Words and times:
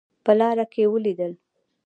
په 0.23 0.31
لاره 0.39 0.65
کې 0.73 0.83
ولیدل. 0.93 1.33